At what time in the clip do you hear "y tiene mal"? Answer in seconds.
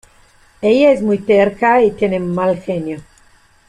1.83-2.57